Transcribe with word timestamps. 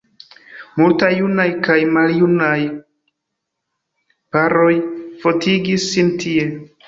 Multaj 0.81 1.09
junaj 1.17 1.45
kaj 1.67 1.75
maljunaj 1.97 2.57
paroj 4.37 4.71
fotigis 5.25 5.85
sin 5.93 6.13
tie. 6.25 6.49